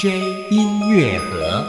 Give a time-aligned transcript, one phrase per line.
[0.00, 0.06] DJ
[0.50, 1.68] 音乐盒。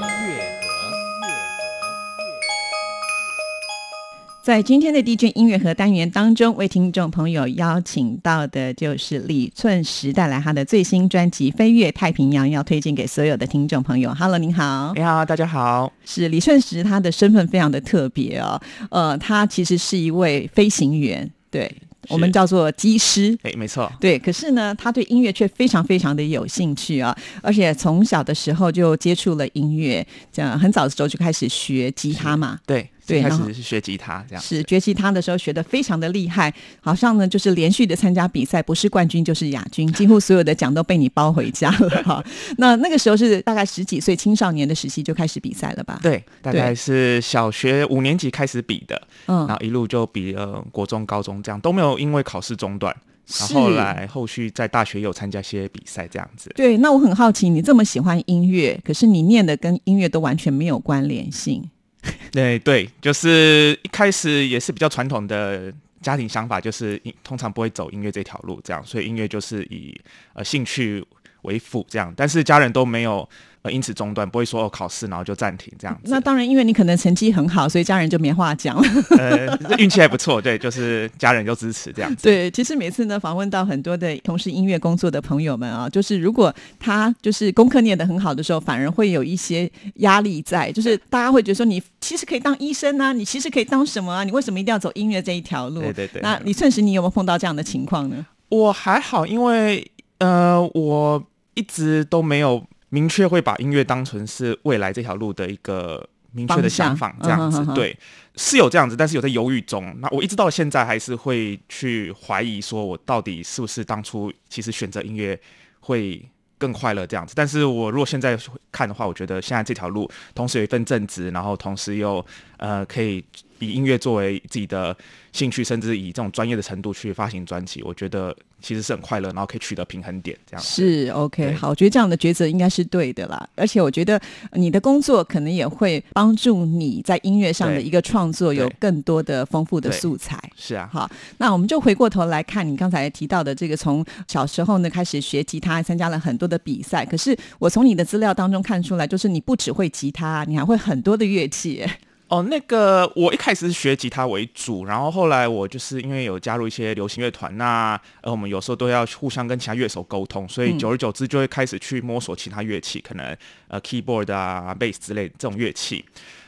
[4.41, 14.13] 在今天的 DJ 音乐盒单元当中，为听众朋友邀请到的就是李寸石，带来他的最新专辑《飞越太平洋》，要推荐给所有的听众朋友。
[14.13, 15.91] Hello，您好，你好，大家好。
[16.05, 18.57] 是李寸石，他的身份非常的特别哦，
[18.91, 21.69] 呃，他其实是一位飞行员，对。
[22.09, 24.17] 我们叫做机师，哎，没错，对。
[24.17, 32.89] 可是呢，他对音乐却非常非常的有兴趣啊，而且从小的时候就接触了音乐，这样很早的时候就开始学吉他嘛，对。
[33.05, 34.43] 对，开始是学吉他这样。
[34.43, 42.23] 是学吉他的时候学的非常的厉害，好像呢就是连续的参加比赛，不是冠军就是亚军，几乎所有的奖都被你包回家了 哈。
[42.57, 45.99] 那那个时候是大概十几岁青少年的时期就开始比赛了吧？
[46.01, 52.95] 对，大概是小学五年级开始比的，嗯，然后一路就比了国中、高中这样都没有因为考试中断，
[53.39, 56.51] 然后来后续在大学有参加些比赛这样子。
[56.55, 61.69] 对，那我很好奇，你这么喜欢音乐，可是你念的跟音乐都完全没有关联性。
[62.31, 69.95] 对对，就是一开始也是比较传统的家庭想法，就是通常不会走音乐这条路，这样，所以音乐就是以
[70.33, 71.05] 呃兴趣
[71.43, 73.27] 为辅这样，但是家人都没有。
[73.63, 76.01] 呃，因此中断不会说哦考试然后就暂停这样子。
[76.05, 78.83] 那当然，因为你可能成绩很好，所以家人就没话讲了。
[79.17, 82.23] 呃，运气还不错，对，就是家人就支持这样子。
[82.23, 95.81] 对，其实每次呢访问到很多的从事音乐工作的朋友们啊，就是如果他就是功课念得很好的时候，反而会有一些压力在，就是大家会觉得说你其实可以当医生啊，你其实可以当什么啊，你为什么一定要走音乐这一条路？
[95.81, 96.21] 对对对。
[96.23, 98.25] 那李顺实，你有没有碰到这样的情况呢？
[98.49, 99.85] 我还好，因为
[100.17, 101.23] 呃，我
[101.53, 102.63] 一直都没有。
[102.91, 107.97] 明确会把音乐当成是未来这条路的一个明确的想法，这样子对，
[108.35, 109.95] 是有这样子，但是有在犹豫中。
[109.99, 115.39] 那我一直到现在还是会去怀疑，说我到底是不是当初其实选择音乐
[115.79, 116.23] 会
[116.57, 117.33] 更快乐这样子。
[117.35, 118.37] 但是我如果现在
[118.71, 122.25] 看的话，我觉得现在这条路同时有一份正职，然后同时又
[122.57, 123.23] 呃可以
[123.61, 124.95] 以音乐作为自己的
[125.31, 128.35] 兴趣，甚至以这种专业的程度去发行专辑，我觉得。
[128.63, 131.51] 其实是很快乐，然后可以取得平衡点，这样是 OK。
[131.53, 133.49] 好，我觉得这样的抉择应该是对的啦。
[133.55, 134.21] 而且我觉得
[134.51, 140.39] 你的工作可能也会帮助你在音乐上的一个创作有更多的丰富的素材。
[140.55, 147.03] 是啊，好，那我们就回过头来看你刚才提到的这个，从小时候呢开始学吉他，参加了很多的比赛。
[147.03, 151.83] 可是我从你的资料当中看出来，就是你不只会吉他，你还会很多的乐器。
[152.31, 163.35] 哦，那个我一开始是学吉他为主，然后后来我就是因为有加入一些流行乐团，那呃我们有时候都要互相跟其他乐手沟通，所以久而久之就会开始去摸索其他乐器，可能
[163.67, 166.05] 呃 keyboard 啊、bass 之类这种乐器。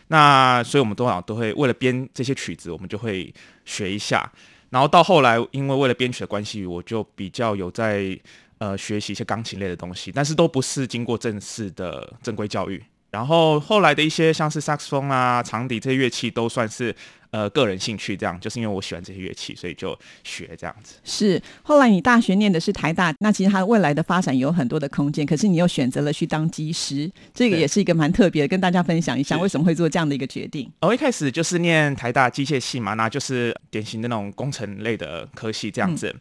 [0.08, 3.34] 那所以我们多少都会为了编这些曲子，我们就会
[3.66, 4.32] 学一下。
[4.70, 8.18] 然后到后来，因为为了编曲的关系，我就比较有在
[8.60, 12.82] 呃学习一些钢琴类的东西，但是都不是经过正式的正规教育。
[13.14, 16.94] 然后后来的一些像是萨克斯风啊、长笛这些乐器都算是
[17.30, 20.96] 呃个人兴趣，这样就是因为我喜欢这些乐器，所以就学这样子。
[21.04, 30.68] 是后来你大学念的是台大，那其实它未来的发展有很多的空间，可是你又选择了去当机师，这个也是一个蛮特别的，跟大家分享一下为什么会做这样的一个决定。
[30.82, 36.16] 我一开始就是念台大机械系嘛，那就是典型的那种工程类的科系这样子。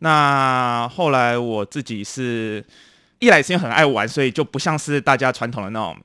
[0.00, 2.64] 那后来我自己是
[3.20, 5.96] 一来是因为很爱玩，所以就不像是大家传统的那种。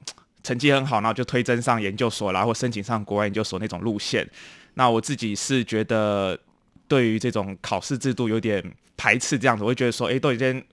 [0.48, 4.26] 成绩很好，然后就推甄上研究所啦，或申请上国外研究所那种路线。
[4.76, 6.40] 那我自己是觉得，
[6.88, 8.64] 对于这种考试制度有点
[8.96, 10.64] 排斥，这样子，我会觉得说，哎，都已经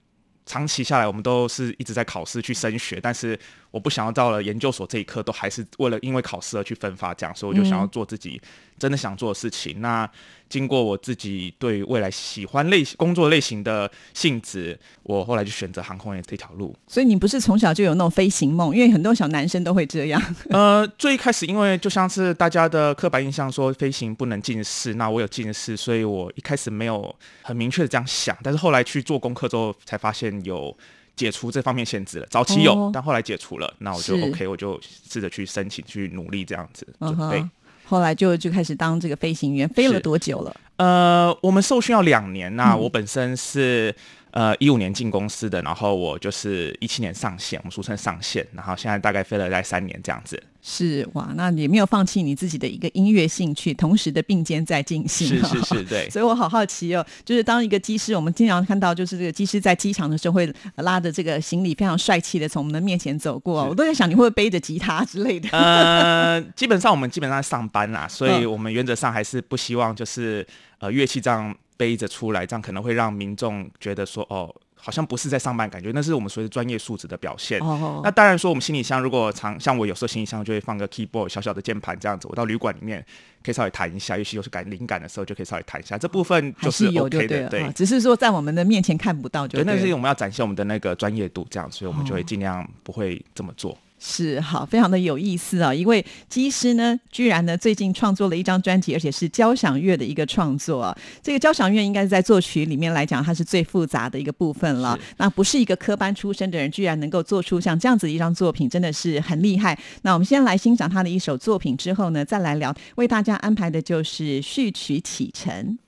[0.46, 3.36] 长期下来，我们都是一直在考试去升学，但是
[3.72, 8.40] 我不想要到了研究所这一刻，都还是为了因为考试而去分发，这样，所以我就想要做自己
[8.78, 9.80] 真的想做的事情。
[9.80, 10.08] 那
[10.48, 16.76] 经过我自己对未来喜欢类型工作类型的性质，我后来就选择航空业这条路。
[16.86, 18.74] 所以你不是从小就有那种飞行梦？
[18.74, 20.22] 因为很多小男生都会这样。
[20.50, 27.12] 呃，最一开始，因为就像是大家的刻板印象说飞行不能近视，那我有近视，所以我一开始没有
[27.42, 28.36] 很明确的这样想。
[28.42, 30.76] 但是后来去做功课之后，才发现有
[31.16, 32.26] 解除这方面限制了。
[32.30, 34.80] 早期有，哦但后来解除了，那我就 OK，我就
[35.10, 37.40] 试着去申请去努力这样子嗯准备。
[37.40, 37.50] 哼，
[37.84, 40.54] 后来就就开始当这个飞行员，飞了多久了？
[40.76, 43.94] 呃，我们受训要两年，那嗯我本身是
[44.34, 50.42] 呃一五年进公司的，然后我就是一七年上线，我们俗称上线，然后现在大概飞了在三年这样子。
[50.66, 55.28] 是哇，那也没有放弃你自己的一个音乐兴趣，同时的并肩在进行。
[55.28, 56.08] 是是 是，对。
[56.08, 63.64] 所以我好好奇哦，就是当一个机师，我们经常看到，就是这个机师在机场的时候会呃拉着这个行李，非常帅气的从我们的面前走过。
[63.64, 65.50] 是我都在想，你会不会背着吉他之类的？
[65.50, 70.44] 呃，基本上我们基本上上班啦，所以嗯我们原则上还是不希望就是
[70.78, 77.58] 呃乐器这样背着出来，这样可能会让民众觉得说哦，好像不是在上班，感觉那是我们所谓的专业素质的表现。
[77.60, 83.04] 哦那当然说，我们行李箱如果常像我有时候行李箱就会放个 keyboard 小小的键盘这样子，我到旅馆里面
[83.42, 87.72] 可以稍微弹一下，尤其有是感灵感的时候就可以稍微弹一下，这部分就是 OK 的，对啊。
[87.74, 93.76] 只是说在我们的面前看不到就对，对了那是我们要展现我们的那个专业度，这样，所以我们就会哦尽量不会这么做。
[94.06, 95.72] 是好，非常的有意思啊！
[95.72, 100.94] 一位机师呢，居然呢最近创作了一张专辑，而且是交响乐的一个创作啊。
[101.22, 104.98] 这个交响乐应该是在作曲里面来讲，它是最复杂的一个部分了。
[105.16, 109.78] 那不是一个科班出身的人，居然能够做出像这样子的一张作品，真的是很厉害。
[110.02, 112.74] 那我们先来欣赏他的一首作品，之后呢，再来聊。
[112.96, 115.78] 为大家安排的就是序曲启程。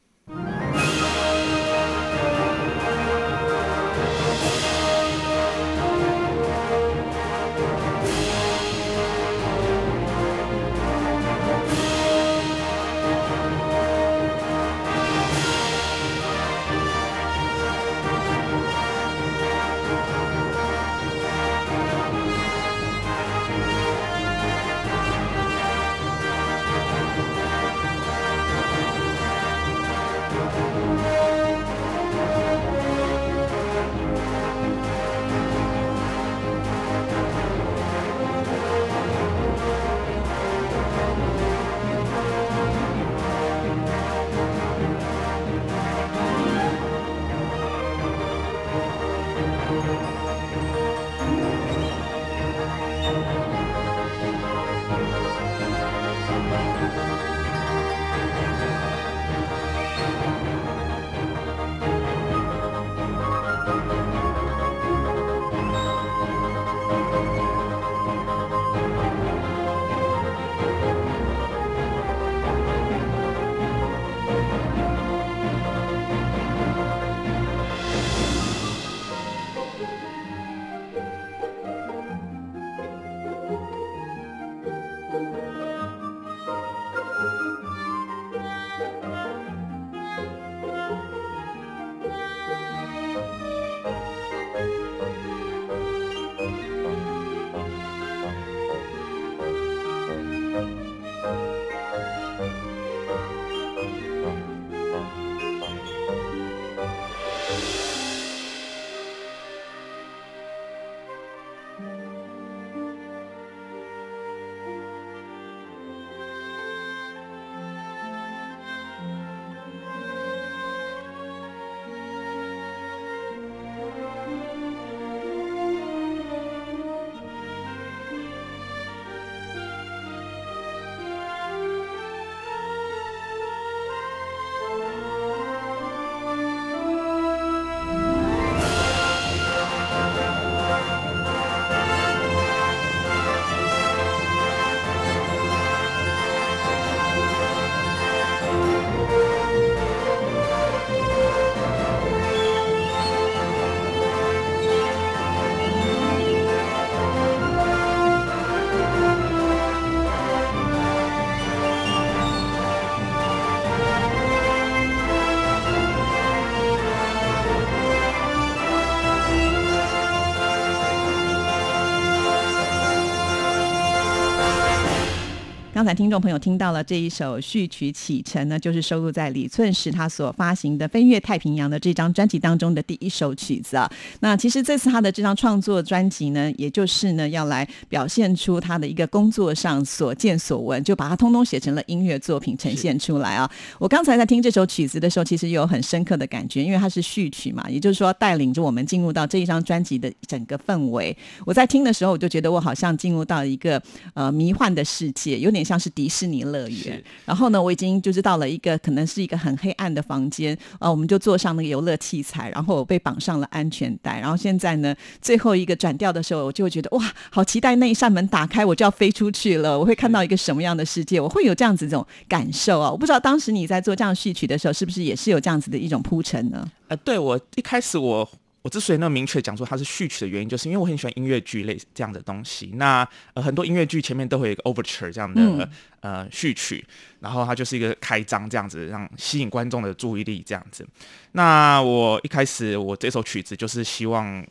[175.87, 183.89] 刚才听众朋友听到了这一首序曲启程呢，就是收录在李寸石他所发行的《飞越太平洋》的这张专辑当中的第一首曲子啊。
[184.19, 193.49] 那其实这次他的这张创作专辑呢，也就是呢要来表现出他的一个工作上所见所闻，就把它通通写成了音乐作品呈现出来啊。
[193.79, 201.17] 我刚才在听这首曲子的时候，其实有很深刻的感觉，因为它是序曲嘛，也就是说带领着我们进入到这一张专辑的整个氛围。
[201.45, 203.81] 我在听的时候，我就觉得我好像进入到一个
[204.15, 207.03] 呃迷幻的世界，有点像是迪士尼乐园。
[207.25, 214.21] 然后呢，我已经就是到了一个可能是一个很黑暗的房间，啊，我们就坐上那个游乐器材，然后我被绑上了安全带。
[214.21, 219.79] 然后现在呢，最后一个转调的时候，我就会觉得哇，好期待那一扇门打开，我就要飞出去了。
[219.79, 221.21] 我会看到一个什么样的世界？
[221.21, 222.91] 我会有这样子这种感受啊！
[222.91, 226.71] 我不知道当时你在做这样序曲的时候，是不是也是有这样子的一种铺陈呢？
[226.89, 228.29] 呃，对我一开始我
[228.67, 232.73] 我之所以那么明确讲说它是序曲的原因，就是因为我很喜欢音乐剧类这样的东西。
[232.75, 235.71] 那呃很多音乐剧前面都会有一个 overture 这样的、嗯
[236.01, 236.85] 呃序曲，
[237.21, 240.85] 然后它就是一个开张这样子，让吸引观众的注意力这样子。
[241.31, 244.45] 那我一开始我这首曲子就是希望。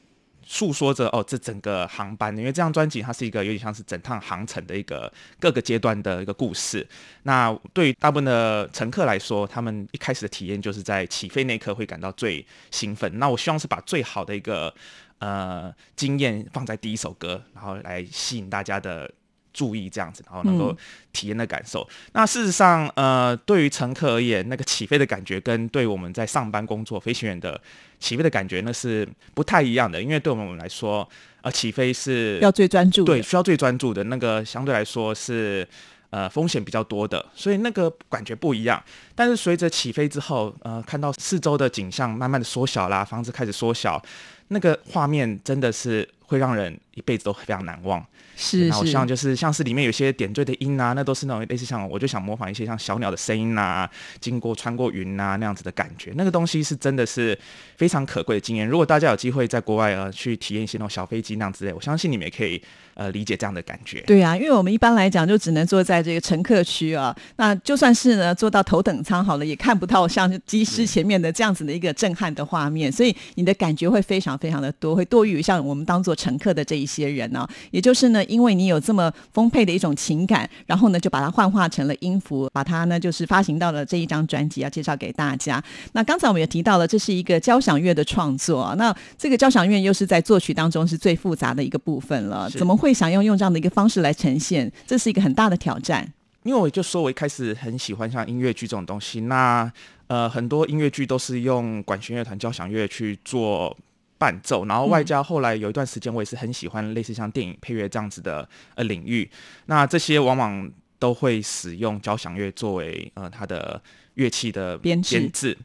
[0.46, 6.88] 诉说着哦，这整个航班，因为这张专辑它是一个有点像是整趟航程的一个各个阶段的一个故事。
[7.24, 13.18] 那对于大部分的乘客来说，他们一开始的体验就是在起飞那一刻会感到最兴奋。
[13.18, 14.74] 那我希望是把最好的一个
[15.18, 19.12] 呃经验放在第一首歌，然后来吸引大家的
[19.56, 20.76] 注意，这样子，然后能够
[21.14, 21.88] 体验的感受。
[22.12, 27.60] 那事实上，呃，对于乘客而言，那个起飞的感觉跟对我们在上班工作飞行员的
[27.98, 30.02] 起飞的感觉，那是不太一样的。
[30.02, 31.08] 因为对我们来说，
[31.42, 35.66] 呃，起飞是要最专注的，对，需要最专注的那个，相对来说是
[36.10, 38.84] 呃风险比较多的，所以那个感觉不一样。
[39.16, 44.02] 但是随着起飞之后，呃，看到四周的景象慢慢的缩小啦，房子开始缩小，
[44.50, 48.04] 那个画面真的是会让人一辈子都非常难忘。
[48.38, 57.38] 是我希望就是像是里面有些点缀的音啊，那都是那种类似像我就想模仿一些像小鸟的声音啊，经过穿过云啊那样子的感觉，那个东西是真的是
[57.78, 58.68] 非常可贵的经验。
[58.68, 62.62] 如果大家有机会在国外呃去体验一些那种小飞机那样之类，我相信你们也可以
[62.96, 64.02] 呃理解这样的感觉。
[64.02, 85.64] 对啊，因为我们一般来讲就只能坐在这个乘客区啊，那就算是呢坐到头等舱好了，也看不到像机师前面的这样子的一个震撼的画面，所以你的感觉会非常非常的多，会多于像我们当做乘客的这一些人呢、也就是呢，因为你有这么丰沛的一种情感，然后呢就把它幻化成了音符，把它呢就是发行到了这一张专辑，要介绍给大家。
[85.94, 94.72] 那刚才我们也提到了，这是一个交响乐的创作啊，那这个交响乐又是在作曲当中是最复杂的一个部分了，怎么会想要用这样的一个方式来呈现？
[94.86, 96.14] 这是一个很大的挑战。
[96.44, 99.72] 因为我就说，我一开始很喜欢像音乐剧这种东西，那
[100.06, 103.76] 呃很多音乐剧都是用管弦乐团、交响乐去做
[104.18, 109.30] 伴奏，然后外加后来有一段时间，我也是很喜欢类似像电影配乐这样子的呃领域，
[109.66, 113.82] 那这些往往都会使用交响乐作为呃它的
[114.16, 115.58] 乐器的编制编制。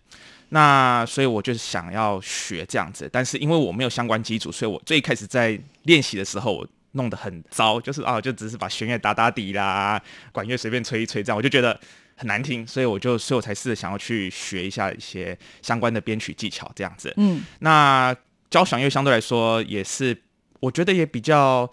[0.52, 10.02] 那所以我就想要学这样子，但是因为我没有相关基础，所以我最开始在练习的时候，我弄得很糟，就是啊，就只是把弦乐打打底啦，
[10.32, 11.78] 管乐随便吹一吹，这样我就觉得
[12.16, 17.14] 很难听，所以我就所以我才试着想要去学一下一些相关的编曲技巧，这样子。
[17.16, 18.12] 嗯，那
[18.50, 20.20] 交响乐相对来说也是，
[20.58, 21.70] 我觉得也比较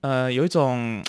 [0.00, 1.02] 呃有一种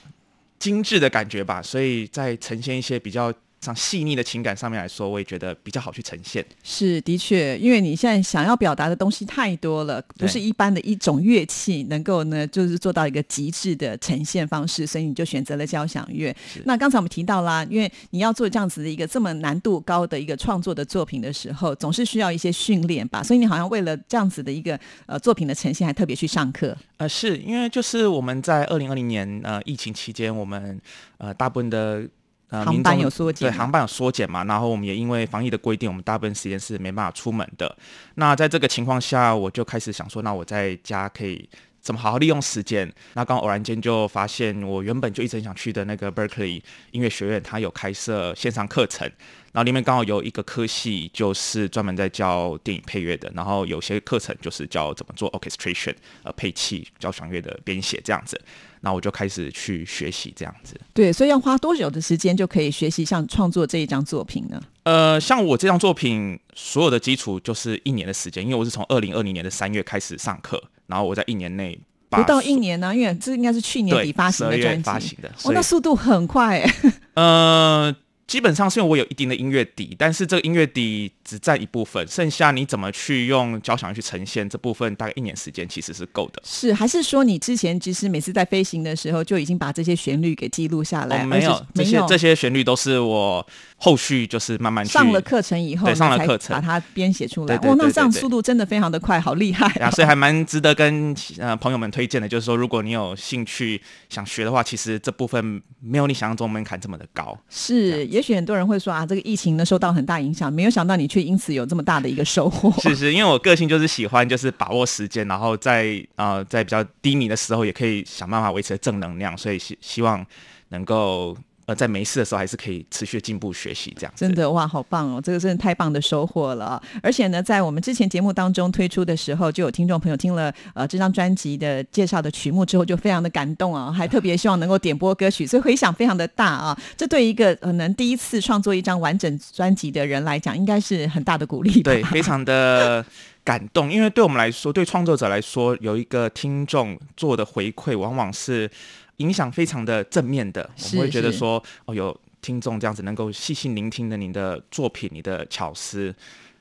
[0.60, 3.34] 精致的感觉吧，所以在呈现一些比较
[3.68, 6.46] 像细腻的情感上面来说，我也觉得比较好去呈现。
[6.64, 16.34] 是的确，因为你现在想要表达的东西太多了，不是一般的一种乐器能够呢，就是做到一个极致的呈现方式，所以你就选择了交响乐。
[16.64, 26.78] 那刚才我们提到啦，因为你要做这样子的一个这么难度高的一个创作的作品的时候，总是需要一些训练吧，所以你好像为了这样子的一个呃作品的呈现，还特别去上课。
[26.98, 30.80] 呃，是因为就是我们在二零二零年呃疫情期间，我们
[31.18, 32.08] 呃大部分的
[32.50, 37.76] 呃航班有缩减对航班有缩减嘛，然后我们也因为防疫的规定，我们大部分时间是没办法出门的。
[38.16, 41.50] 那在这个情况下，我就开始想说，那我在家可以
[41.88, 42.94] 怎么好好利用时间？
[43.14, 49.10] 那刚偶然间就发现，我原本就一直很想去的那个 Berkeley 音乐学院，它有开设线上课程。
[49.54, 58.40] 然后里面刚好有一个科系，就是专门在教电影配乐的，然后有些课程就是教怎么做 orchestration，呃，配器、交响乐的编写这样子。
[58.82, 60.80] 那我就开始去学习这样子。
[60.94, 64.62] 对，所以要花多久的时间就可以学习像创作这一张作品呢？
[64.84, 71.78] 呃，像我这张作品，所有的基础就是一年的时间，因为我是从二零二零年的三月开始上课，然后我在一年内
[72.10, 76.74] 不到一年呢、因为这应该是去年底发行的专辑，发行的，哦，那速度很快哎。
[77.16, 86.42] 呃，基本上是因为我有一定的音乐底，但是这个音乐底只占一部分，剩下你怎么去用交响去呈现这部分，大概一年时间其实是够的。
[86.46, 91.26] 是，还是说你之前其实每次在飞行的时候就已经把这些旋律给记录下来？
[91.26, 93.46] 没有这些这些旋律都是我
[93.80, 97.56] 后续就是慢慢去上了课程以后对上了课程把它编写出来。
[97.60, 103.80] 哇，那这样速度真的非常的快，好厉害、呀，所以还蛮值得跟呃朋友们推荐的，就是说，如果你有兴趣
[104.10, 107.38] 想学的话，其实这部分没有你想象中门槛这么的高。
[107.50, 112.72] 是，也许很多人会说啊，这个疫情呢受到很大影响，没有想到你却因此有这么大的一个收获。
[112.82, 120.26] 是是，因为我个性就是喜欢就是把握时间，然后在呃在比较低迷的时候，也可以想办法维持正能量，所以希希望
[120.70, 124.14] 能够呃在没事的时候还是可以持续进步学习这样。
[124.16, 125.22] 真的哇，好棒哦！
[125.22, 126.82] 这个真的太棒的收获了。
[127.04, 136.78] 而且呢，在我们之前节目当中推出的时候，就有听众朋友听了呃这张专辑的介绍的曲目之后，就非常的感动啊，还特别希望能够点播歌曲，所以回响非常的大啊。
[136.96, 141.92] 这对一个可能第一次创作一张完整专辑的人来讲，应该是很大的鼓励吧。
[141.92, 143.06] 对，非常的
[143.44, 148.70] 感动，因为对我们来说，对创作者来说，有一个听众做的回馈，往往是
[149.18, 150.70] 影响非常的正面的。
[150.84, 156.16] 我们会觉得说，哦，有听众这样子能够细心聆听的你的作品、你的巧思，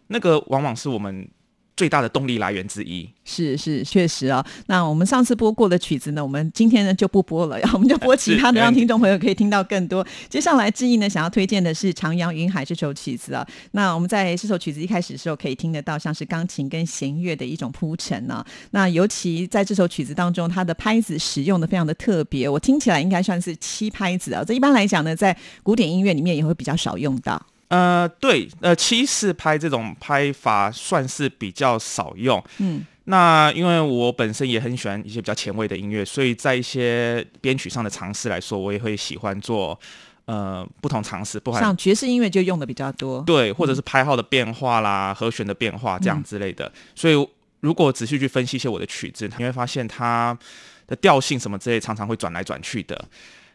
[0.09, 1.29] 那个往往是我们
[1.77, 3.09] 最大的动力来源之一。
[3.25, 4.45] 是是，确实啊。
[4.67, 10.07] 那我们上次播过的曲子呢，我们今天呢就不播了，然后我们就播其他的，让听众朋友可以听到更多。
[10.31, 13.47] 接下来志毅呢想要推荐的是《徜徉云海》这首曲子啊。
[13.73, 24.43] 那我们在这首曲子一开始的时候，可以听得到像是钢琴跟弦乐的一种铺陈呢、那尤其在这首曲子当中，它的拍子使用的非常的特别，我听起来应该算是七拍子啊。
[24.43, 27.45] 这一般来讲呢，在古典音乐里面也会比较少用到。
[27.69, 32.43] 呃，对，呃，七四拍这种拍法算是比较少用。
[32.59, 39.79] 嗯，那因为我本身也很喜欢一些比较前卫的音乐，所以在一些编曲上的尝试来说，我也会喜欢做
[40.27, 43.21] 呃不同尝试，不管像爵士音乐就用的比较多。
[43.23, 46.71] 对，或者是拍号的变化啦、和弦的变化这样之类的。
[46.95, 47.29] 所以
[47.61, 50.39] 如果仔细去分析一些我的曲子，你会发现它
[50.87, 53.05] 的调性什么之类，常常会转来转去的。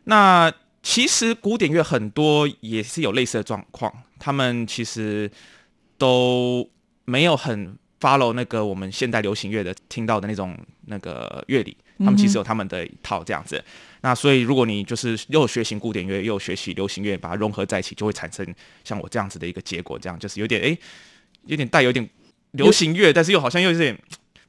[0.03, 0.51] 那
[0.83, 5.29] 其实古典乐很多也是有类似的状况，他们其实
[5.97, 6.67] 都
[7.05, 10.57] 没有很 follow 那个我们现代流行乐的听到的那种
[10.87, 13.63] 那个乐理，他们其实有他们的一套这样子。
[14.01, 18.43] 那所以如果你就是又学习古典乐，又学习流行乐，把它融合在一起，就会产生
[18.83, 20.75] 像我这样子的一个结果，这样就是有点诶，
[21.45, 22.09] 有点带有点
[22.53, 23.95] 流行乐，但是又好像又有点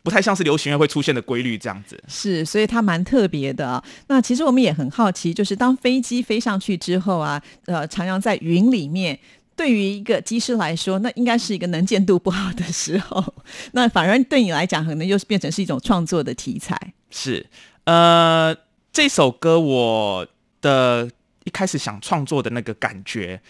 [0.03, 2.03] 不太像是流行乐会出现的规律这样子。
[2.09, 3.83] 是，所以它蛮特别的啊。
[4.09, 9.19] 那其实我们也很好奇，就是当飞机飞上去之后啊，呃，徜徉在云里面。
[9.55, 13.23] 对于一个机师来说，那应该是一个能见度不好的时候。
[13.73, 16.75] 那反而对你来讲，可能又是变成是一种创作的题材。
[17.11, 17.47] 是，
[17.85, 18.57] 呃，
[18.91, 20.27] 这首歌我
[20.63, 21.09] 的
[21.45, 23.41] 一开始想创作的那个感觉，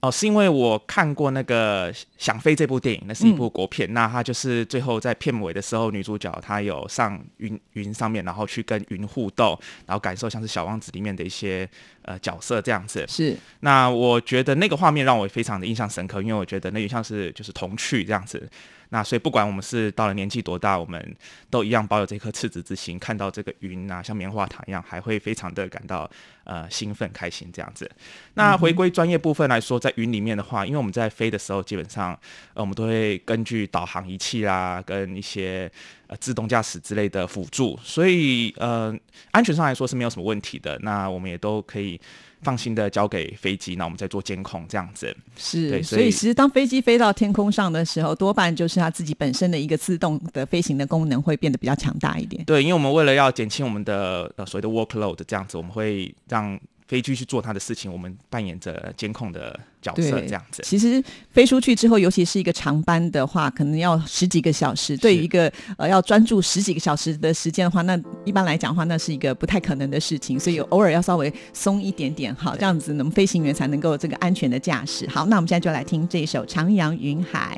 [0.00, 3.92] 哦、是因为我看过那个《想飞》这部电影，那是一部国片。
[3.92, 11.68] 那它就是最后在片尾的时候，女主角她有上云云上面，然后去跟云互动，然后感受像是《小王子》里面的一些
[12.02, 13.04] 呃角色这样子。
[13.06, 18.48] 是，那我觉得那个画面让我非常的印象深刻，因为我觉得那也像是就是童趣这样子。
[18.90, 21.16] 那所以不管我们是到了年纪多大，我们
[21.48, 26.08] 都一样保有这颗赤子之心，看到这个云啊，像棉花糖一样，还会非常的感到
[26.44, 27.90] 呃兴奋开心这样子。
[28.34, 32.18] 那回归专业部分来说，在云里面的话，因为我们在飞的时候，基本上
[32.54, 35.70] 呃我们都会根据导航仪器啦，跟一些
[36.08, 38.94] 呃自动驾驶之类的辅助，所以呃
[39.30, 40.78] 安全上来说是没有什么问题的。
[40.82, 42.00] 那我们也都可以
[42.42, 45.14] 放心的交给飞机，那我们再做监控这样子。
[45.36, 52.44] 是，对所以所以其实当飞机飞到天空上的时候，多半就是它自己本身的一个自动的飞行的功能会变得比较强大一点。
[52.44, 56.58] 对，因为我们为了要减轻我们的呃所谓的 workload 这样子，我们会让
[56.90, 60.60] 飞机去做他的事情，我们扮演着监控的角色这样子。
[60.64, 61.00] 其实
[61.30, 64.96] 飞出去之后，尤其是一个长班的话，可能要十几个小时。
[64.96, 70.36] 对于一个呃要专注十几个小时的时间的话，那一般来讲的话，那是一个不太可能的事情。
[70.36, 75.08] 所以偶尔要稍微松一点点，好，这样子，我们飞行员才能够这个安全的驾驶。
[75.08, 77.56] 好，那我们现在就来听这一首《徜徉云海》。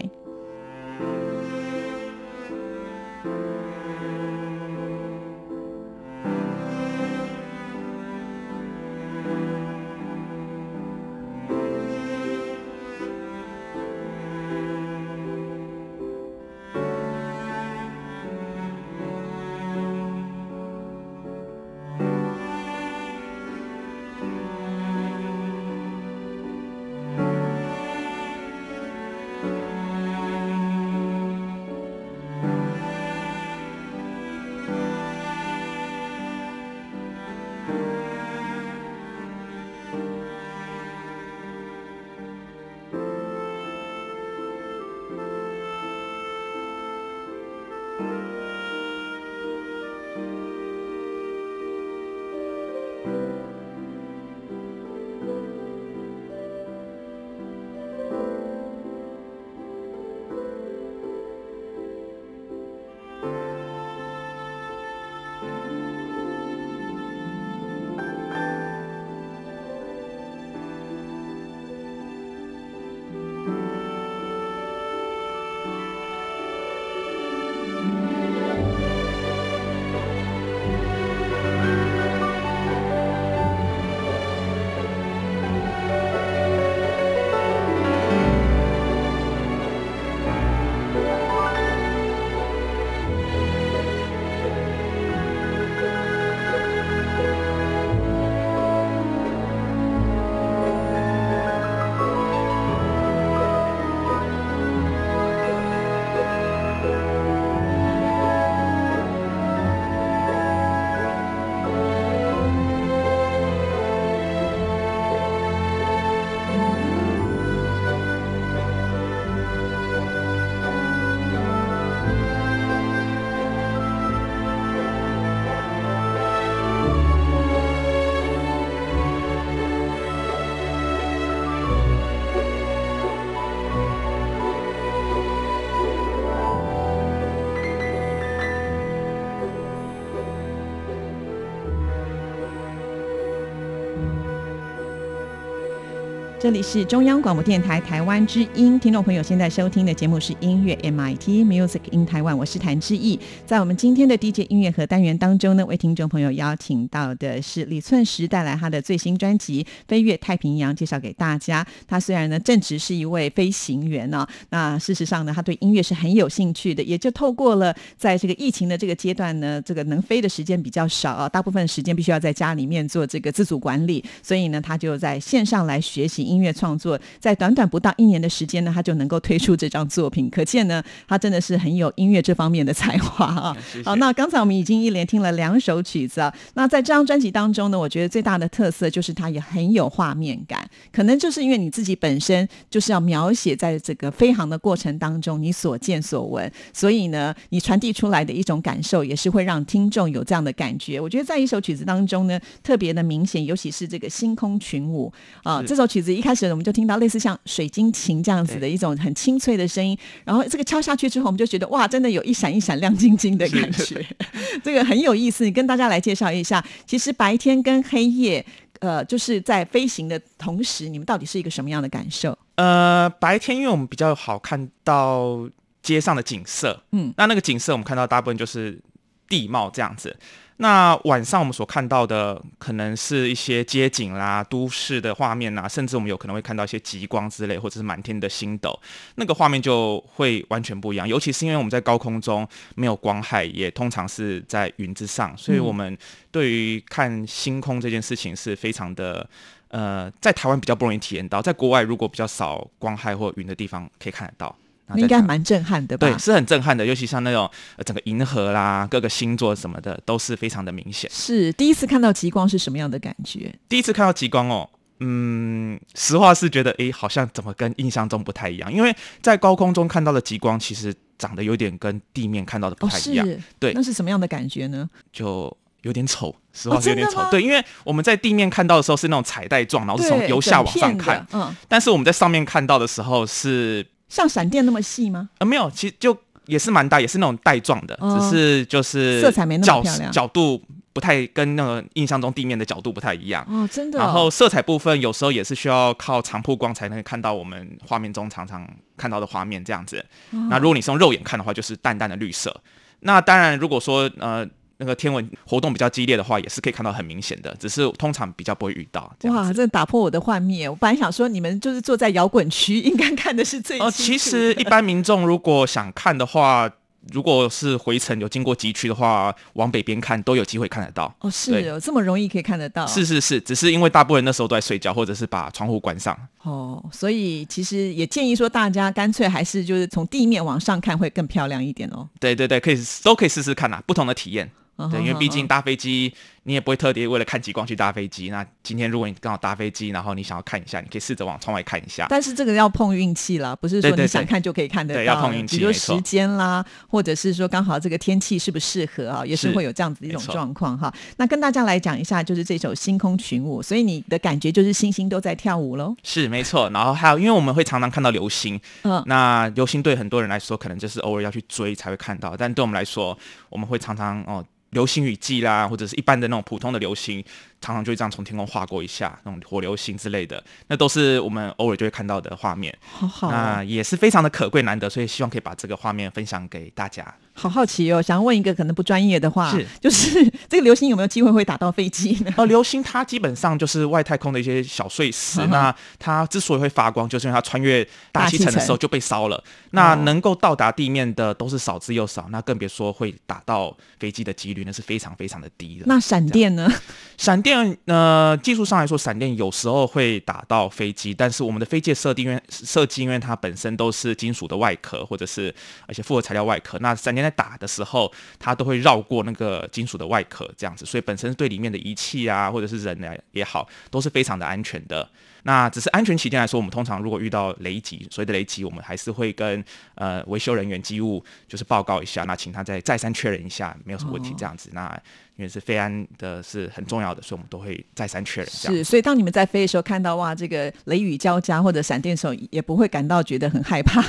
[146.42, 153.16] 这里是中央广播电台台湾之音，听众朋友现在收听的节目是音乐 MIT Music in Taiwan，我是谭志毅。
[153.46, 161.64] 在我们今天的 DJ 音乐盒单元当中呢，为听众朋友邀请到的是李寸石带来他的最新专辑《飞越太平洋》，介绍给大家。
[161.86, 176.31] 他虽然呢正值是一位飞行员呢，那事实上呢，他对音乐是很有兴趣的，也就透过了在这个疫情的这个阶段呢，这个能飞的时间比较少啊，大部分时间必须要在家里面做这个自主管理，所以呢，他就在线上来学习。
[176.32, 183.56] 音乐创作在短短不到一年的时间呢，他就能够推出这张作品，可见呢，他真的是很有音乐这方面的才华啊。
[183.84, 186.34] 好，那刚才我们已经一连听了两首曲子啊。
[186.54, 200.98] 那在这张专辑当中呢，我觉得最大的特色就是它也很有画面感，可能就是因为你自己本身就是要描写在这个飞航的过程当中你所见所闻，所以呢，你传递出来的一种感受也是会让听众有这样的感觉。
[200.98, 206.21] 我觉得在一首曲子当中呢，特别的明显，尤其是这个星空群舞啊，这首曲子一。
[206.22, 214.06] 开始我们就听到类似像水晶琴这样子的一种很清脆的声音，然后这个敲下去之后，我们就觉得哇，真的有一闪一闪亮晶晶的感觉，
[214.64, 215.44] 这个很有意思。
[215.44, 218.44] 你跟大家来介绍一下，其实白天跟黑夜，
[218.80, 222.38] 呃，就是在飞行的同时，你们到底是一个什么样的感受？
[222.54, 225.48] 呃，白天因为我们比较好看到
[225.82, 228.80] 街上的景色，嗯，那那个景色我们看到大部分就是
[229.28, 230.16] 地貌这样子。
[230.62, 238.78] 那晚上我们所看到的可能是一些街景啦、都市的画面呐，甚至我们有可能会看到一些极光之类，或者是满天的星斗，
[239.16, 241.08] 那个画面就会完全不一样。
[241.08, 242.46] 尤其是因为我们在高空中
[242.76, 245.98] 没有光害，也通常是在云之上，所以我们
[246.30, 249.28] 对于看星空这件事情是非常的，
[249.66, 254.54] 呃，在台湾比较不容易体验到，在国外如果比较少光害或云的地方可以看得到。
[254.96, 256.06] 应该蛮震撼的吧？
[256.06, 257.50] 对，是很震撼的，尤其像那种
[257.84, 261.10] 整个银河啦、各个星座什么的，都是非常的明显。
[261.10, 263.54] 是第一次看到极光是什么样的感觉？
[263.68, 264.68] 第一次看到极光哦，
[265.00, 268.70] 嗯，实话是觉得，哎，好像怎么跟印象中不太一样？
[268.70, 273.26] 因为在高空中看到的极光，其实长得有点跟地面看到的不太一样。
[273.58, 274.88] 对，那是什么样的感觉呢？
[275.10, 277.24] 就有点丑，实话是有点丑。
[277.30, 283.86] 对，因为我们在地面看到的时候是那种彩带状，然后是从由下往上看，嗯，但是我们在上面看到的时候是。
[284.12, 285.30] 像闪电那么细吗？
[285.38, 293.98] 啊，没有，其实就也是蛮大，也是那种带状的，只是就是色彩没那么漂亮，角度不太跟那个印象中地面的角度不太一样哦，真的。
[293.98, 300.04] 然后色彩部分有时候也是需要靠长曝光才能看到我们画面中常常看到的画面这样子。
[300.50, 302.54] 那如果你是用肉眼看的话，就是淡淡的绿色。
[303.00, 304.46] 那当然，如果说呃。
[304.82, 309.14] 那个天文活动比较激烈的话，也是可以看到很明显的，只是通常比较不会遇到。
[309.22, 310.68] 哇，这打破我的幻灭！
[310.68, 313.88] 我本来想说，你们就是坐在摇滚区，应该看的是最哦。
[313.88, 316.68] 其实一般民众如果想看的话。
[317.12, 321.12] 如果是回程有经过极区的话，往北边看都有机会看得到。
[321.18, 322.86] 哦，是有这么容易可以看得到？
[322.86, 326.16] 是是是，只是因为大部分人那时候都在睡觉，或者是把窗户关上。
[326.44, 332.08] 哦，所以其实也建议说，大家干脆还是就是从地面往上看会更漂亮一点哦。
[332.20, 334.48] 对对对，可以都可以试试看啊，不同的体验。
[334.90, 336.12] 对，因为毕竟搭飞机。
[336.44, 338.28] 你也不会特别为了看极光去搭飞机。
[338.30, 342.06] 那今天如果你刚好搭飞机，然后你想要看一下，你可以试着往窗外看一下。
[342.08, 344.98] 但是这个要碰运气啦，不是说你想看就可以看得到。
[344.98, 350.92] 对，要碰运气，比如时间啦，或者是说刚好这个天气适不适合啊，也是会有这样子的一种状况哈。
[351.16, 355.94] 那跟大家来讲一下，就是这首《星空群舞》，所以你的感觉就是星星都在跳舞喽。
[356.02, 363.16] 是没错，然后还有，因为我们会常常看到流星，嗯，那流星对很多人来说可能就是偶尔要去追才会看到，但对我们来说，
[363.48, 364.44] 我们会常常哦。
[364.72, 367.22] 流星雨季啦，或者是一般的那种普通的流星，
[367.60, 372.76] 常常就会这样从天空划过一下，那种火流星之类的，那都是我们偶尔就会看到的画面。
[372.82, 377.14] 好好，那也是非常的可贵难得，所以希望可以把这个画面分享给大家。
[377.34, 382.32] 好好奇哦，想要问一个可能不专业的话，是就是 这个流星有没有机会会打到飞机呢？
[382.36, 389.42] 哦，流星它基本上就是外太空的一些小碎石，那它之所以会发光，就是因为它穿越大气层的时候就被烧了。
[389.70, 395.84] 那能够到达地面的都是少之又少，那更别说会打到飞机的几率，那是非常非常的低的。
[395.86, 396.70] 那闪电呢？
[397.16, 405.54] 闪电呃，技术上来说，闪电有时候会打到飞机，但是我们的飞机设定因为设计，因为它本身都是金属的外壳，或者是
[405.86, 407.21] 而且复合材料外壳，那闪电。
[407.22, 415.08] 在打的时候，它都会绕过那个金属的外壳，这样子，所以本身对里面的仪器啊，或者是人啊也好，都是非常的安全的。
[415.44, 419.64] 那只是安全起见来说，我们通常如果遇到雷击，所谓的雷击，我们还是会跟
[419.96, 424.70] 呃维修人员机务就是报告一下，那请他再再三确认一下，没有什么问题这样子。
[424.72, 424.88] 那
[425.36, 428.50] 因为是飞安的是很重要的，所以我们都会再三确认。
[428.50, 434.00] 是，所以当你们在飞的时候看到哇，这个雷雨交加或者闪电的时候，也不会感到觉得很害怕。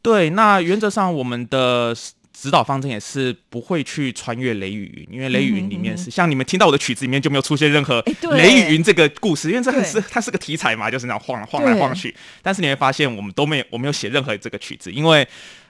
[0.00, 1.92] 对，那原则上我们的。
[2.38, 12.14] 指导方针也是不会去穿越雷雨云，因为雷雨云里面是像你们听到我的曲子里面就没有出现任何雷雨云这个故事，因为这很是它是个题材嘛，就是那样晃来晃来晃去。
[12.42, 15.26] 但是你会发现我们都没有我没有写任何这个曲子，因为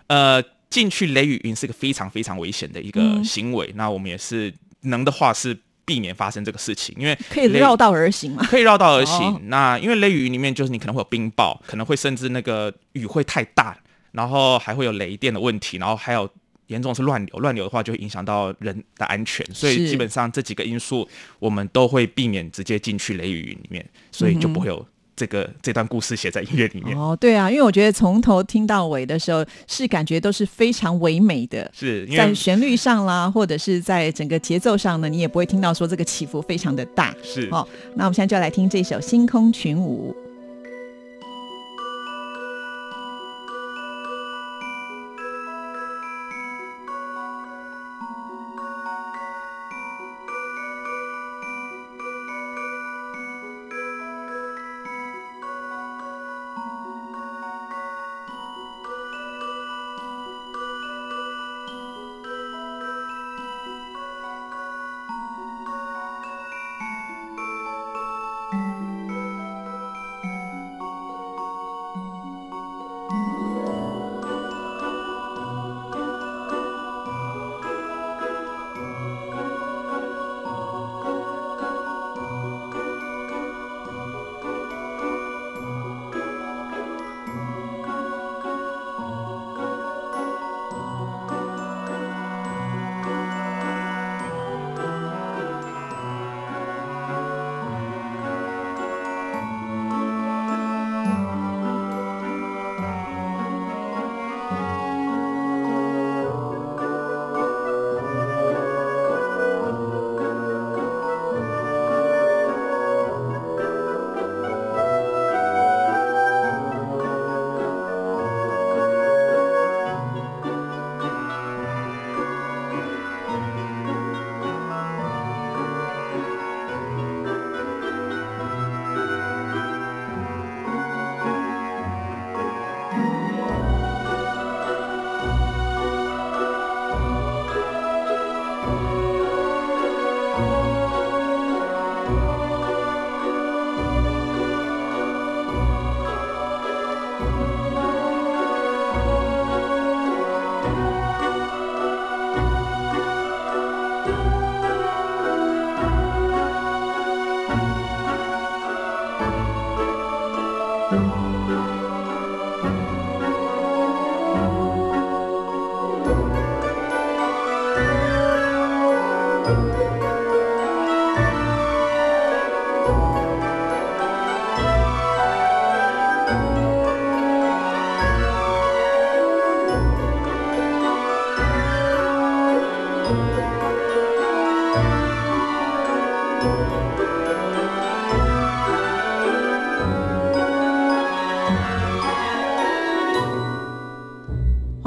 [0.08, 8.44] 呃进去雷雨云是个非常非常危险的一个嗯行为，那我们也是能的话是避免发生这个事情，因为可以绕道而行嘛？
[8.44, 9.24] 可以绕道而行。
[9.32, 13.78] 哦那因为雷雨云里面就是你可能会有冰雹，可能会甚至那个雨会太大，
[14.10, 16.28] 然后还会有雷电的问题，然后还有。
[16.68, 26.96] 严重是乱流，乱流的话就会影响到人的安全，所以基本上这几个因素我们都会避免直接进去雷雨云里面，所以就不会有这个、这段故事写在音乐里面。
[26.98, 31.70] 哦，对啊，因为我觉得从头听到尾的时候，是感觉都是非常唯美的。
[31.74, 37.14] 是在旋律上啦，或者是在整个节奏上呢，你也不会听到说这个起伏非常的大。
[37.22, 40.14] 是哦，那我们现在就来听这首《星空群舞》。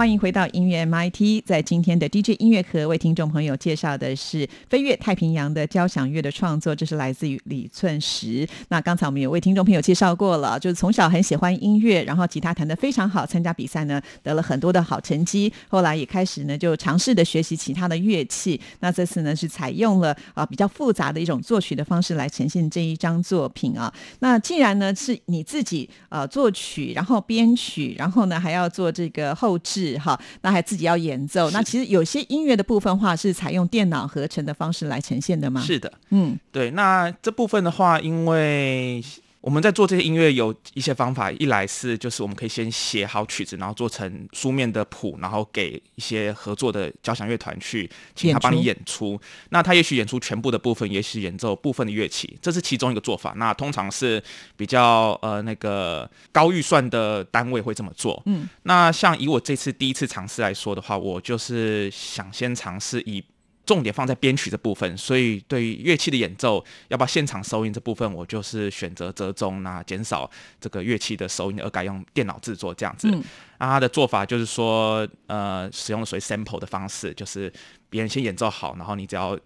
[0.09, 8.49] 欢迎回到音乐 MIT，在今天的 DJ 音乐盒为听众朋友介绍的是飞越太平洋的交响乐的创作，这是来自于李寸石。
[8.69, 18.59] 那刚才我们有为听众朋友介绍过了，就是从小很喜欢音乐，然后吉他弹得非常好，参加比赛呢得了很多的好成绩，后来也开始呢就尝试的学习其他的乐器。
[18.79, 23.93] 那这次呢是采用了啊比较复杂的一种作曲的方式来呈现这一张作品啊。
[24.21, 31.49] 那既然呢是你自己呃作曲，然后编曲，然后呢还要做这个后置哈，那还自己要演奏。
[31.51, 36.71] 那其实有些音乐的部分话是采用电脑合成的方式来呈现的吗？，是的，嗯，对。
[36.71, 39.03] 那这部分的话，因为
[39.41, 49.19] 我们在做这些音乐有一些方法，一来是就是我们可以先写好曲子，然后做成书面的谱，然后给一些合作的交响乐团去请他帮你演演出。
[49.49, 53.33] 那他也许演出全部的部分，也许演奏部分的乐器，这是其中一个做法。
[53.37, 54.21] 那通常是
[54.57, 58.21] 比较呃那个高预算的单位会这么做。
[58.25, 63.23] 嗯，那像以我这次第一次尝试来说的话，我就是想先尝试以
[63.69, 70.27] 重点放在编曲这部分，所以对于乐器的演奏，要不要现场收音这部分，我就是选择折中，那减少
[70.59, 73.07] 这个乐器的收音，而改用电脑制作这样子。
[73.13, 73.23] 嗯
[73.61, 77.51] 那他的做法就是说，呃，使用所谓 sample 的方式，就是
[77.89, 79.37] 别人先演奏好，然后你只要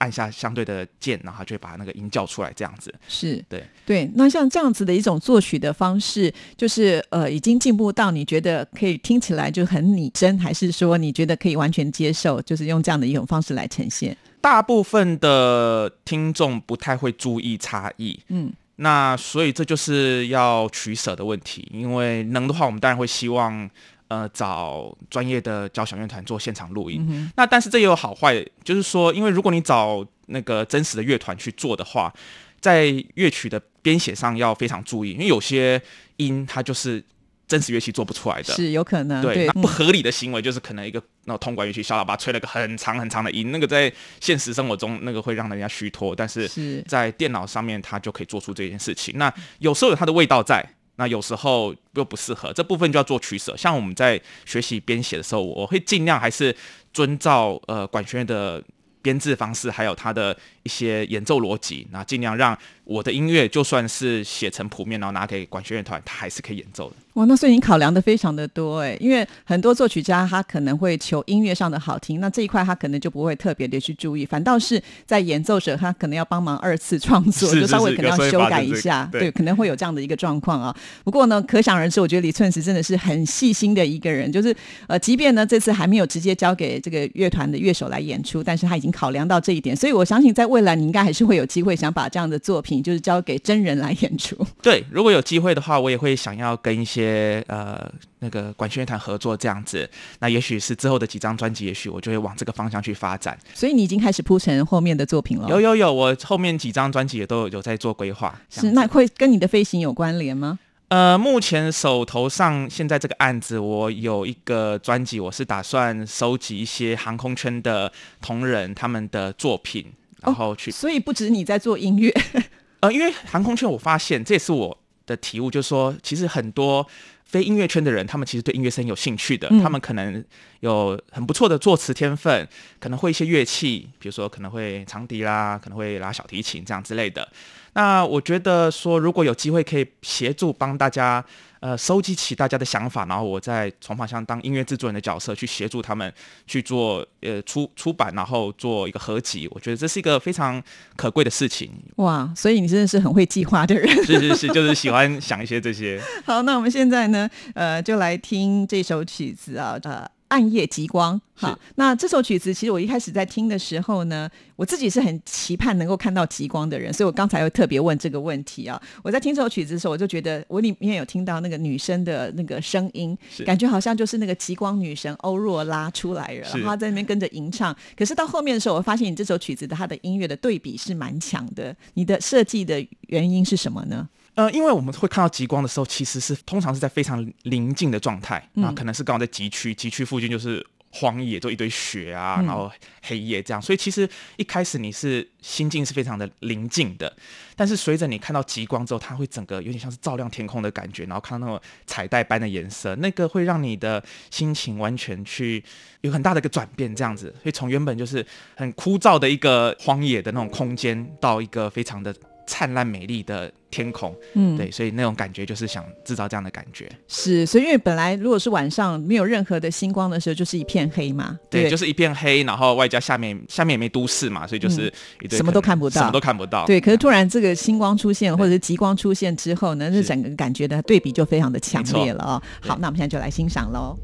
[0.00, 2.92] 按下相对的键，然后就会把那个音叫出来，这样子。
[3.06, 4.10] 是对对。
[4.14, 14.16] 那像这样子的一种作曲的方式，就是呃，已经进步到你觉得可以听起来就很拟真，还是说你觉得可以完全接受，就是用这样的一种方式来呈现？
[14.40, 21.68] 大部分的听众不太会注意差异，嗯，那所以这就是要取舍的问题。
[21.72, 23.70] 因为能的话，我们当然会希望。
[24.10, 32.12] 呃，找专业的交响乐团做现场录音，那但是这也有好坏，就是说，因为如果你找那个真实的乐团去做的话，
[32.60, 35.80] 在乐曲的编写上要非常注意，因为有些
[36.16, 37.00] 音它就是
[37.46, 39.22] 真实乐器做不出来的，是有可能。
[39.22, 46.48] 对，那不合理的行为就是可能一个那通管乐器小喇叭吹了个很长很长的音，那个在现实生活中那个会让人家虚脱，但是
[46.88, 49.16] 在电脑上面它就可以做出这件事情。
[49.16, 50.68] 那有时候有它的味道在。
[51.00, 53.56] 那有时候又不适合，这部分就要做取舍。
[53.56, 56.54] 像我们在学习编写的时候，我会尽量还是
[56.92, 58.62] 遵照呃管弦乐的。
[59.02, 66.96] 编制方式，还有它的一些演奏逻辑，那尽量让我的音乐就算是写成谱面，然后拿给管弦乐团，它还是可以演奏的。
[67.14, 80.74] 哇，那所以你考量的非常的多哎，因为很多作曲家他可能会求音乐上的好听，那这一块他可能就不会特别的去注意，反倒是在演奏者他可能要帮忙二次创作，就稍微可能要修改一下，对，可能会有这样的一个状况啊。
[81.02, 84.54] 不过呢，可想而知，我觉得李寸石真的是很细心的一个人，就是
[84.86, 88.90] 呃，即便呢这次还没有直接交给这个乐团的乐手来演出，但是他已经。
[88.90, 94.36] 考量到这一点，所以我相信在未来你应该还是会有机会想把这样的作品就是交给真人来演出。
[94.60, 99.88] 对，如果有机会的话，我也会想要跟一些呃那个管弦乐团合作这样子。
[100.18, 103.38] 那也许是之后的几张专辑，也许我就会往这个方向去发展。
[103.54, 105.48] 所以你已经开始铺成后面的作品了？
[105.48, 108.38] 有有有，我后面几张专辑也都有在做规划。
[108.50, 110.58] 是，那会跟你的飞行有关联吗？
[110.88, 119.86] 呃，目前手头上现在这个案子，我有一个专辑，我是打算收集一些航空圈的同仁他们的作品，
[120.22, 120.70] 然后去。
[120.70, 122.12] 所以不止你在做音乐，
[122.80, 126.86] 呃，因为航空圈，我发现这也是我的体悟，就是说，其实很多
[127.24, 130.24] 非音乐圈的人，他们其实对音乐是很有兴趣的，他们可能
[130.60, 137.28] 有很不错的作词天分，可能会一些乐器，比如说可能会长笛啦，可能会拉小提琴这样之类的。
[137.74, 141.24] 那我觉得说，如果有机会可以协助帮大家，
[141.60, 146.12] 呃，收集起大家的想法，然后我再从好像当音乐制作人的角色去协助他们
[146.46, 150.62] 去做，呃，出出版，然后做一个合集，我觉得这是一个非常
[150.96, 151.70] 可贵的事情。
[151.96, 153.88] 哇，所以你真的是很会计划的人。
[154.04, 156.00] 是是是，就是喜欢想一些这些。
[156.26, 160.10] 好，那我们现在呢，呃，就来听这首曲子啊，呃。
[160.30, 168.80] 暗夜极光，好，那这首曲子其实我一开始在听的时候呢，我自己是很期盼能够看到极光的人，所以我刚才又特别问这个问题啊。
[169.02, 177.76] 我在听这首曲子的时候，我就觉得我里面有听到那个女生的那个声音，感觉好像就是那个极光女神欧若拉出来了，然后在那边跟着吟唱。
[177.96, 184.08] 可是到后面的时候，我发现你这首曲子的它的音乐的对比是蛮强的，你的设计的原因是什么呢？
[184.34, 192.70] 呃，因为我们会看到极光的时候，其实是通常是在非常宁静的状态，那，可能是刚好在极区，极区附近就是荒野，就一堆雪啊，然后
[193.02, 197.14] 黑夜这样，所以其实一开始你是心境是非常的宁静的，
[197.54, 205.62] 但是随着你看到极光之后，它会整个有点像是照亮天空的感觉，然后看到那种彩带般的颜色，那个会让你的心情完全去
[206.00, 208.24] 有很大的一个转变，这样子，所以从原本就是
[208.56, 212.14] 很枯燥的一个荒野的那种空间，到一个非常的。
[212.50, 216.90] 灿烂美丽的天空，嗯，对，所以那种感觉就是想制造这样的感觉。
[217.06, 224.92] 是，所以因为本来如果是晚上没有任何的星光的时候，就是一片黑嘛，对，就是一片黑，然后外加下面下面也没都市嘛，所以就是
[225.30, 226.66] 什么都看不到，什么都看不到。
[226.66, 232.42] 对，可是突然这个星光出现或者是极光出现之后呢，那整个感觉的对比就非常的强烈了啊。
[232.60, 233.96] 好，那我们现在就来欣赏喽。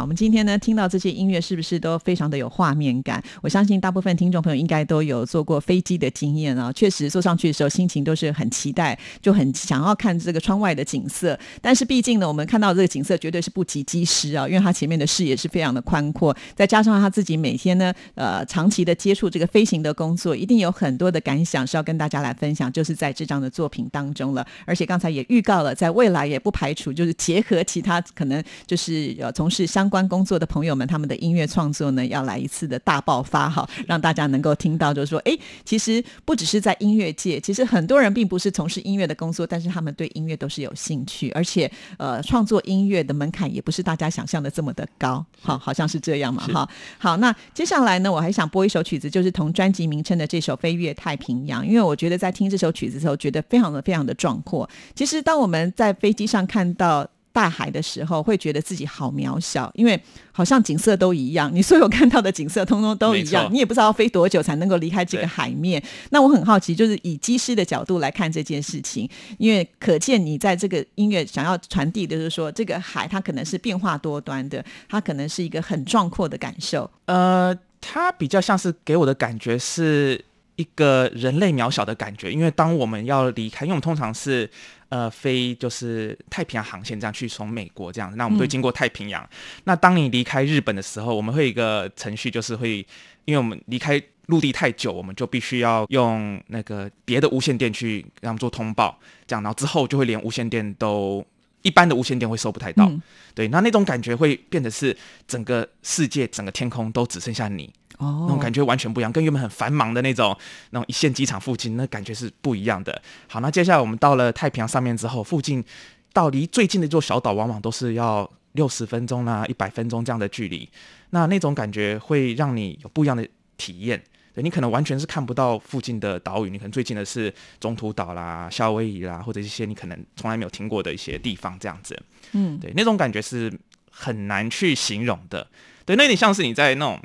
[0.00, 3.22] 我们今天呢听到这些音乐，是不是都非常的有画面感？
[3.42, 6.72] 我相信大部分听众朋友应该都有坐过飞机的经验啊。
[6.72, 11.38] 确实坐上去的时候，心情都是很期待，就很想要看这个窗外的景色。
[11.60, 24.46] 但是毕竟呢，我们看到这个景色绝对是不及机师啊，因为他前面的视野是非常的宽阔，再加上他自己每天呢，呃，长期的接触这个飞行的工作，一定有很多的感想是要跟大家来分享，就是在这张的作品当中了。
[24.64, 46.68] 而且刚才也预告了，在未来也不排除就是结合其他可能就是呃从事相关工作的朋友们，他们的音乐创作呢，要来一次的大爆发哈，让大家能够听到，就是说，哎，其实不只是在音乐界，其实很多人并不是从事音乐的工作，但是他们对音乐都是有兴趣，而且呃，创作音乐的门槛也不是大家想象的这么的高，好，好像是这样嘛，哈。
[46.98, 54.68] 好，那接下来呢，我还想播一首曲子，就是同专辑名称的这首《飞越太平洋》，因为我觉得在听这首曲子的时候，觉得非常的非常的壮阔。
[54.94, 57.06] 其实当我们在飞机上看到。
[57.38, 65.80] 大海的时候，会觉得自己好渺小，因为好像景色都一样，你所有看到的景色通通都一样，你也不知道要飞多久才能够离开这个海面。
[66.10, 69.08] 那我很好奇，就是以机师的角度来看这件事情，
[69.38, 76.90] 因为可见你在这个音乐想要传递的就是说，这个海它可能是变化多端的，它可能是一个很壮阔的感受。
[77.04, 80.24] 呃，它比较像是给我的感觉是
[80.56, 84.50] 一个人类渺小的感觉，因为当我们要离开，因为我们通常是。
[84.90, 89.28] 呃，飞就是太平洋航线这样去从美国这样，那我们会经过太平洋。
[89.64, 92.78] 那当你离开日本的时候，我们会一个程序，就是会，
[93.26, 101.22] 因为我们离开陆地太久，我们就必须要用那个别的无线电去让他们做通报，这样，然后之后就会连无线电都
[101.62, 102.90] 一般的无线电会收不太到，
[103.34, 104.96] 对，那那种感觉会变得是
[105.26, 107.72] 整个世界、整个天空都只剩下你。
[107.98, 110.36] 哦，那种感觉完全不一样，跟原本很繁忙的那种
[110.70, 113.02] 那种一线机场附近那感觉是不一样的。
[113.26, 115.64] 好，那接下来我们到了太平洋上面之后，附近
[116.12, 120.68] 到离最近的一座小岛，往往都是要六十分钟啦、一百分钟这样的距离。
[121.10, 124.00] 那那种感觉会让你有不一样的体验。
[124.38, 132.00] 对你可能完全是看不到附近的岛屿，你可能最近的是中途岛啦、夏威夷啦，或者一些你可能从来没有听过的一些地方这样子。
[132.30, 133.52] 嗯，对，那种感觉是
[133.90, 135.44] 很难去形容的。
[135.84, 137.00] 对，那有点像是你在那种。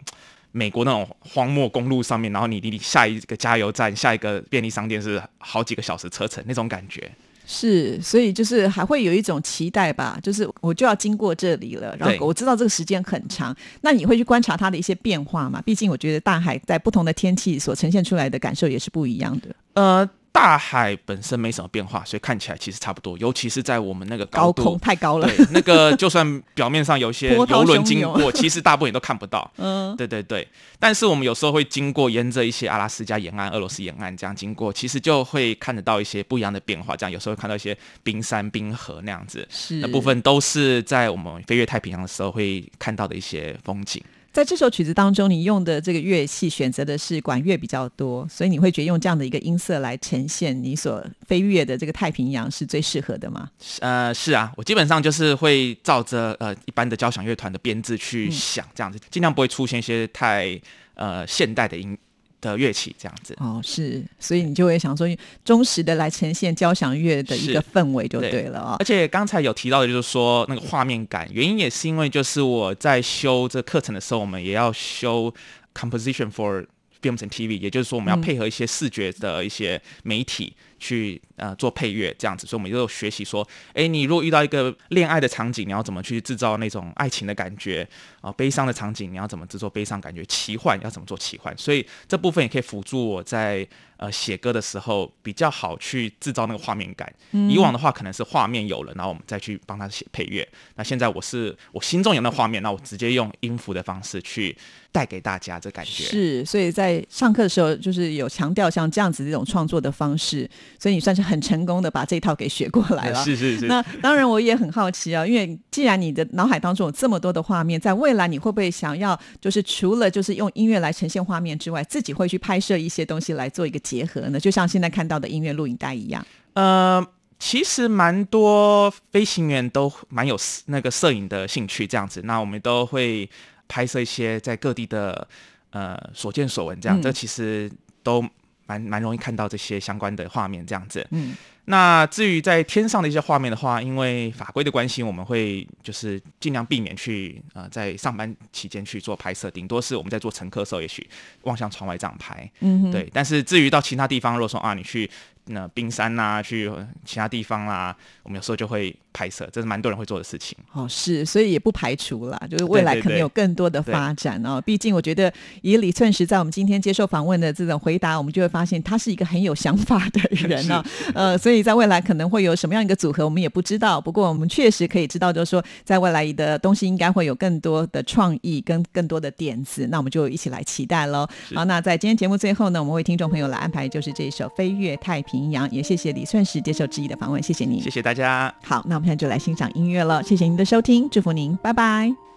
[0.56, 7.12] 美国那种荒漠公路上面，然后你离你下一个加油站、下一个便利商店是好几个小时车程那种感觉。
[7.46, 13.56] 是，所以就是还会有一种期待吧，就是我就要经过这里了，然后我知道这个时间很长。
[13.82, 15.62] 那你会去观察它的一些变化吗？
[15.66, 19.56] 毕竟我觉得大海在不同的天气所呈现出来的感受也是不一样的。
[19.74, 20.10] 呃。
[20.34, 23.16] 大海本身没什么变化，所以看起来其实差不多。
[23.20, 29.50] 尤其是在我们那个高空太高了，对，那个就算表面上有一些 游轮经过，其实大部分也都看不到。
[29.58, 30.46] 嗯，对对对。
[30.80, 36.96] 但是我们有时候会经过沿着一些阿拉斯加沿岸、俄罗斯沿岸这样经过，其实就会看得到一些不一样的变化。
[36.96, 44.04] 这样有时候会看到一些冰山、冰河那样子，是那部分都是在我们飞越太平洋的时候会看到的一些风景。
[44.34, 53.48] 在这首曲子当中，你用的这个乐器选择的是管乐比较多，所以你会觉得用这样的一个音色来呈现你所飞跃的这个太平洋是最适合的吗？
[53.80, 60.60] 呃，是啊，我基本上就是会照着呃一般的交响乐团的编制去想，这样子尽量不会出现一些太
[60.96, 61.96] 呃现代的音。
[62.44, 65.08] 的乐器这样子哦，是，所以你就会想说，
[65.46, 68.76] 忠实的来呈现交响乐的一个氛围就对了啊。
[68.80, 75.34] 而且刚才有提到的，就是说那个画面感，原因也是因为就是我在修这课程的时候，我们也要修
[75.74, 76.66] composition for
[77.02, 80.54] films and TV，也就是说我们要配合一些视觉的一些媒体。
[80.80, 87.86] 去呃做配乐这样子，所以我们就学习说，哎，你如果遇到一个恋爱的场景，你要怎么去制造那种爱情的感觉
[88.22, 88.32] 啊？
[88.32, 90.24] 悲伤的场景，你要怎么制作悲伤感觉？
[90.26, 91.54] 奇幻要怎么做奇幻？
[91.58, 93.68] 所以这部分也可以辅助我在
[93.98, 97.14] 呃写歌的时候比较好去制造那个画面感。
[97.50, 100.48] 以往的话可能是画面有了，然后我们再去帮他写配乐。
[100.76, 104.56] 那现在我是我心中有那画面，那我直接用音符的方式去
[104.94, 106.04] 带给大家这感觉。
[106.06, 110.50] 是，所以在上课的时候就是有强调像这样子这种创作的方式。
[110.80, 113.22] 所以你算是很成功的把这套给学过来了。
[113.24, 113.68] 是是是。
[113.68, 124.40] 那当然我也很好奇啊，因为既然你的脑海当中有这么多的画面，在未来你会不会想要，就是除了就是用音乐来呈现画面之外，自己会去拍摄一些东西来做一个结合呢？
[124.40, 126.26] 就像现在看到的音乐录影带一样。
[126.54, 127.06] 呃，
[127.40, 132.22] 其实蛮多飞行员都蛮有那个摄影的兴趣，这样子。
[132.24, 133.30] 那我们都会
[133.68, 135.28] 拍摄一些在各地的
[135.72, 137.02] 呃所见所闻，这样。
[137.02, 137.72] 这其实
[138.04, 138.24] 都。
[138.66, 141.06] 蛮蛮容易看到这些相关的画面，这样子。
[141.12, 141.36] 嗯，
[141.66, 151.08] 那至于在天上的一些画面的话，因为法规的关系，我们会就是尽量避免去呃在上班期间去做拍摄，顶多是我们在做乘客的时候，也许
[151.44, 152.50] 望向窗外这样拍。
[152.60, 153.10] 嗯，对。
[153.14, 155.10] 但是至于到其他地方，如果说啊你去
[155.46, 156.72] 那冰山呐，去
[157.06, 160.58] 其他地方啦，我们有时候就会拍摄，这是蛮多人会做的事情。
[160.74, 164.60] 哦，是，所以也不排除啦，就是未来可能有更多的发展哦。
[164.62, 170.84] 毕竟我觉得以李寸石在我们今天接受访问的这种回答，我们就会发现他是一个很有想法的 人呢、
[171.14, 174.02] 呃，所以在未来可能会有什么样一个组合，我们也不知道。
[174.02, 179.88] 不过我们确实可以知道，就是说在未来的东西应该会有更多的创意跟更多的点子。
[179.92, 181.28] 那我们就一起来期待喽。
[181.54, 187.82] 好，那在今天节目最后呢，我们为听众朋友来安排就是这一首《飞越太平洋》，也谢谢李寸石接受知意的访问，谢谢你。
[187.82, 188.54] 谢谢大家。
[188.64, 190.24] 好，那我们现在就来欣赏音乐了。
[190.24, 192.33] 谢谢您的收听，祝福您，拜拜。